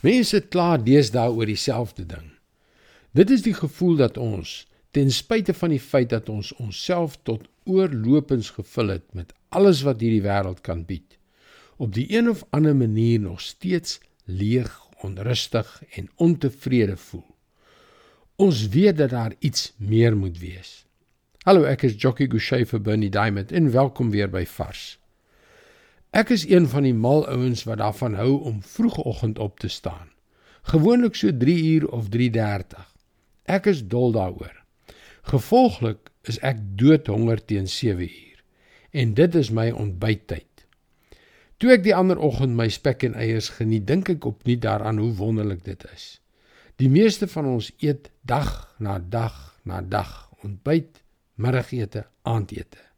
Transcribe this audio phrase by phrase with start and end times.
[0.00, 2.28] Mense kla deesdae oor dieselfde ding.
[3.12, 4.62] Dit is die gevoel dat ons
[4.96, 10.00] ten spyte van die feit dat ons onsself tot oorlopends gevul het met alles wat
[10.00, 11.18] hierdie wêreld kan bied,
[11.76, 14.72] op die een of ander manier nog steeds leeg,
[15.04, 17.26] onrustig en ontevrede voel.
[18.40, 20.86] Ons weet dat daar iets meer moet wees.
[21.44, 24.96] Hallo, ek is Jockey Gouchee vir Bernie Diamond en welkom weer by Vars.
[26.10, 30.10] Ek is een van die mal ouens wat daarvan hou om vroegoggend op te staan.
[30.62, 32.94] Gewoonlik so 3 uur of 3:30.
[33.44, 34.56] Ek is dol daaroor.
[35.22, 38.42] Gevolglik is ek doodhonger teen 7 uur
[38.90, 40.66] en dit is my ontbyttyd.
[41.56, 45.12] Toe ek die ander oggend my spek en eiers geniet, dink ek opnuut daaraan hoe
[45.14, 46.20] wonderlik dit is.
[46.76, 51.02] Die meeste van ons eet dag na dag na dag ontbyt,
[51.34, 52.89] middagete, aandete.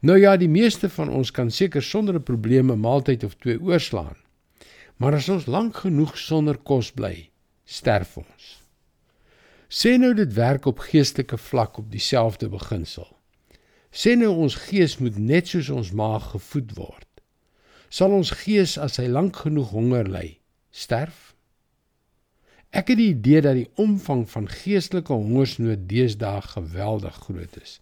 [0.00, 3.60] Nou ja, die meeste van ons kan seker sonder 'n probleem 'n maaltyd of twee
[3.60, 4.16] oorslaan.
[4.96, 7.30] Maar as ons lank genoeg sonder kos bly,
[7.64, 8.62] sterf ons.
[9.68, 13.16] Sê nou dit werk op geestelike vlak op dieselfde beginsel.
[13.90, 17.08] Sê nou ons gees moet net soos ons maag gevoed word.
[17.88, 20.38] Sal ons gees as hy lank genoeg honger ly,
[20.70, 21.34] sterf?
[22.70, 27.80] Ek het die idee dat die omvang van geestelike hongersnood deesdae geweldig groot is.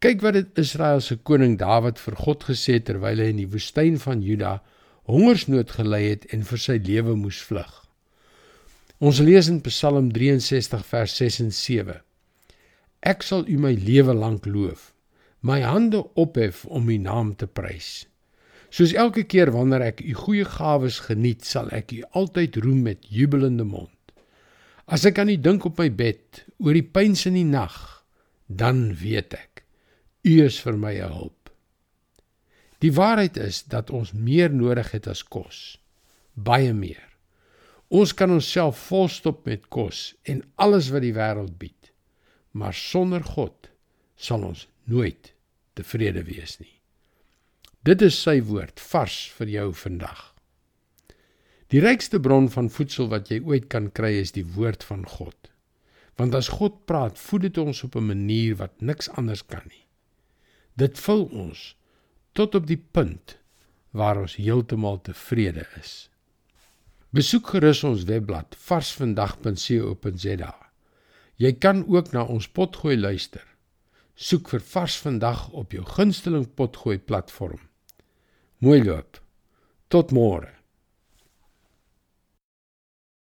[0.00, 3.98] Kyk wat dit Israel se koning Dawid vir God gesê terwyl hy in die woestyn
[4.00, 4.54] van Juda
[5.10, 7.74] hongersnood gely het en vir sy lewe moes vlug.
[8.96, 11.98] Ons lees in Psalm 63 vers 6 en 7.
[13.12, 14.94] Ek sal U my lewe lank loof,
[15.44, 18.06] my hande ophef om U naam te prys.
[18.72, 23.04] Soos elke keer wanneer ek U goeie gawes geniet, sal ek U altyd roem met
[23.04, 24.16] jubelende mond.
[24.88, 27.76] As ek aan U dink op my bed, oor die pyns in die nag,
[28.48, 29.49] dan weet ek
[30.20, 31.50] U is vir my 'n hulp.
[32.80, 35.78] Die waarheid is dat ons meer nodig het as kos,
[36.34, 37.08] baie meer.
[37.88, 41.92] Ons kan onsself volstop met kos en alles wat die wêreld bied.
[42.52, 43.70] Maar sonder God
[44.16, 45.32] sal ons nooit
[45.74, 46.80] tevrede wees nie.
[47.82, 50.34] Dit is sy woord vars vir jou vandag.
[51.72, 55.36] Die rykste bron van voedsel wat jy ooit kan kry is die woord van God.
[56.16, 59.86] Want as God praat, voed dit ons op 'n manier wat niks anders kan nie.
[60.74, 61.76] Dit vul ons
[62.32, 63.38] tot op die punt
[63.90, 66.10] waar ons heeltemal tevrede is.
[67.10, 70.52] Besoek gerus ons webblad varsvandag.co.za.
[71.40, 73.42] Jy kan ook na ons potgooi luister.
[74.14, 77.58] Soek vir Vars Vandag op jou gunsteling potgooi platform.
[78.60, 79.18] Mooi loop.
[79.88, 80.59] Tot môre.